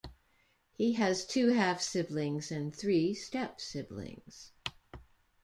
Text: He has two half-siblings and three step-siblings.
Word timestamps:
He 0.73 0.93
has 0.93 1.27
two 1.27 1.49
half-siblings 1.49 2.51
and 2.51 2.75
three 2.75 3.13
step-siblings. 3.13 4.51